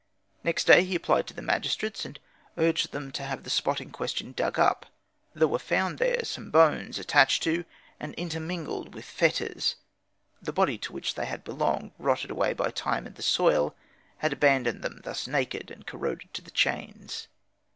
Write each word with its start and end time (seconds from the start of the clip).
Next 0.43 0.63
day 0.63 0.83
he 0.83 0.95
applied 0.95 1.27
to 1.27 1.35
the 1.35 1.43
magistrates, 1.43 2.05
and 2.05 2.19
urged 2.57 2.91
them 2.91 3.11
to 3.11 3.21
have 3.21 3.43
the 3.43 3.51
spot 3.51 3.79
in 3.79 3.91
question 3.91 4.31
dug 4.31 4.57
up. 4.57 4.87
There 5.35 5.47
were 5.47 5.59
found 5.59 5.99
there 5.99 6.23
some 6.25 6.49
bones 6.49 6.97
attached 6.97 7.43
to 7.43 7.65
and 7.99 8.15
intermingled 8.15 8.95
with 8.95 9.05
fetters; 9.05 9.75
the 10.41 10.51
body 10.51 10.79
to 10.79 10.91
which 10.93 11.13
they 11.13 11.27
had 11.27 11.43
belonged, 11.43 11.91
rotted 11.99 12.31
away 12.31 12.53
by 12.53 12.71
time 12.71 13.05
and 13.05 13.15
the 13.15 13.21
soil, 13.21 13.75
had 14.17 14.33
abandoned 14.33 14.81
them 14.81 15.01
thus 15.03 15.27
naked 15.27 15.69
and 15.69 15.85
corroded 15.85 16.33
to 16.33 16.41
the 16.41 16.49
chains. 16.49 17.27